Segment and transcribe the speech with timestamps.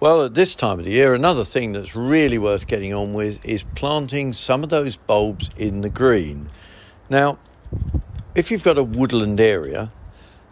[0.00, 3.44] Well, at this time of the year, another thing that's really worth getting on with
[3.44, 6.50] is planting some of those bulbs in the green.
[7.10, 7.40] Now,
[8.36, 9.90] if you've got a woodland area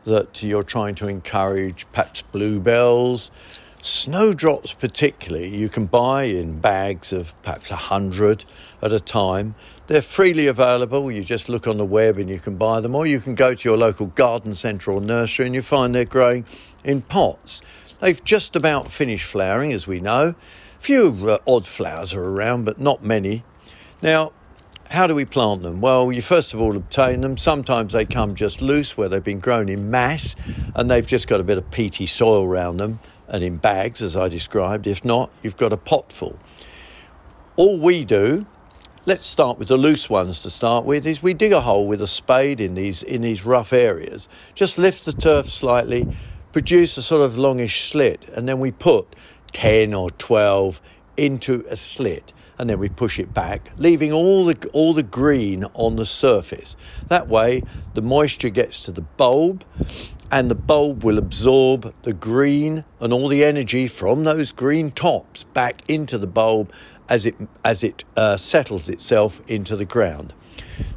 [0.03, 3.31] that you're trying to encourage, perhaps bluebells,
[3.81, 8.45] snowdrops particularly, you can buy in bags of perhaps a hundred
[8.83, 9.55] at a time.
[9.87, 11.09] They're freely available.
[11.09, 13.55] You just look on the web and you can buy them, or you can go
[13.55, 16.45] to your local garden centre or nursery and you find they're growing
[16.83, 17.63] in pots.
[18.01, 20.35] They've just about finished flowering, as we know.
[20.77, 23.43] A few uh, odd flowers are around, but not many.
[24.03, 24.33] Now,
[24.91, 25.81] how do we plant them?
[25.81, 27.37] Well, you first of all obtain them.
[27.37, 30.37] Sometimes they come just loose where they've been grown in mass
[30.75, 34.17] and they've just got a bit of peaty soil around them and in bags, as
[34.17, 34.87] I described.
[34.87, 36.39] If not, you've got a pot full.
[37.57, 38.47] All we do,
[39.07, 42.01] let's start with the loose ones to start with, is we dig a hole with
[42.01, 44.29] a spade in these in these rough areas.
[44.55, 46.07] Just lift the turf slightly,
[46.57, 49.15] produce a sort of longish slit, and then we put
[49.53, 50.81] 10 or 12
[51.19, 55.65] into a slit and then we push it back, leaving all the all the green
[55.75, 56.77] on the surface.
[57.09, 57.63] That way,
[57.95, 59.65] the moisture gets to the bulb,
[60.31, 65.45] and the bulb will absorb the green and all the energy from those green tops
[65.45, 66.73] back into the bulb
[67.09, 70.33] as it as it uh, settles itself into the ground.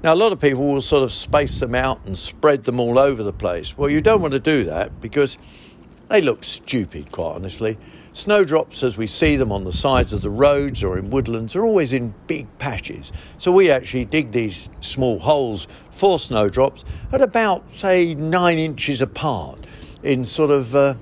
[0.04, 2.98] Now, a lot of people will sort of space them out and spread them all
[2.98, 3.78] over the place.
[3.78, 5.38] Well, you don't want to do that because
[6.10, 7.78] they look stupid, quite honestly.
[8.14, 11.64] Snowdrops, as we see them on the sides of the roads or in woodlands, are
[11.64, 13.12] always in big patches.
[13.38, 19.66] So we actually dig these small holes for snowdrops at about, say, nine inches apart
[20.02, 20.96] in sort of uh,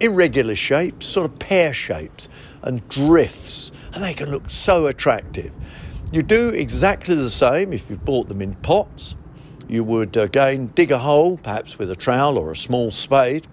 [0.00, 2.28] irregular shapes, sort of pear shapes
[2.62, 5.54] and drifts, and they can look so attractive.
[6.10, 9.14] You do exactly the same if you've bought them in pots.
[9.68, 13.46] You would again dig a hole, perhaps with a trowel or a small spade,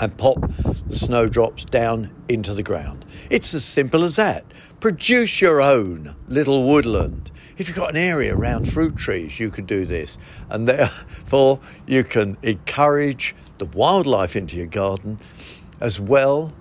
[0.00, 3.04] and pop the snowdrops down into the ground.
[3.30, 4.44] It's as simple as that.
[4.80, 7.30] Produce your own little woodland.
[7.56, 10.18] If you've got an area around fruit trees, you could do this.
[10.50, 15.18] And therefore, you can encourage the wildlife into your garden
[15.80, 16.52] as well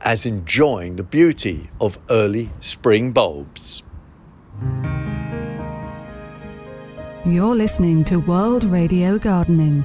[0.00, 3.82] as enjoying the beauty of early spring bulbs.
[7.24, 9.84] You're listening to World Radio Gardening.